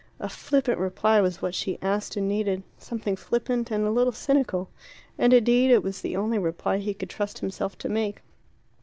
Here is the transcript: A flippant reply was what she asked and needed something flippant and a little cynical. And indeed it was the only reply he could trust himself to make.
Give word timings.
A 0.19 0.27
flippant 0.29 0.79
reply 0.79 1.21
was 1.21 1.43
what 1.43 1.53
she 1.53 1.77
asked 1.79 2.17
and 2.17 2.27
needed 2.27 2.63
something 2.79 3.15
flippant 3.15 3.69
and 3.69 3.85
a 3.85 3.91
little 3.91 4.11
cynical. 4.11 4.67
And 5.15 5.31
indeed 5.31 5.69
it 5.69 5.83
was 5.83 6.01
the 6.01 6.15
only 6.17 6.39
reply 6.39 6.79
he 6.79 6.95
could 6.95 7.07
trust 7.11 7.37
himself 7.37 7.77
to 7.77 7.87
make. 7.87 8.23